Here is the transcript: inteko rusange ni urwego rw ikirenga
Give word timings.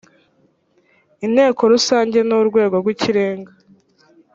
inteko 1.25 1.61
rusange 1.73 2.17
ni 2.27 2.33
urwego 2.39 2.75
rw 2.81 2.87
ikirenga 2.93 3.51